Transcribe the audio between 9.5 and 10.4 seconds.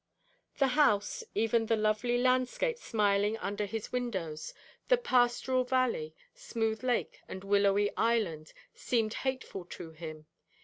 to him.